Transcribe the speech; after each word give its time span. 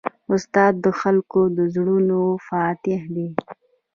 استاد 0.33 0.73
د 0.85 0.87
خلکو 1.01 1.41
د 1.57 1.59
زړونو 1.75 2.19
فاتح 2.47 3.01
دی. 3.15 3.27